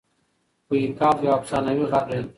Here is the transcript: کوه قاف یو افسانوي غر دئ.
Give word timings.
کوه 0.67 0.81
قاف 0.99 1.17
یو 1.25 1.33
افسانوي 1.39 1.85
غر 1.91 2.03
دئ. 2.09 2.21